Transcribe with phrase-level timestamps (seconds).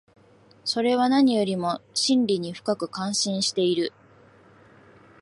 [0.65, 3.93] それは何よりも真理に深く関心している。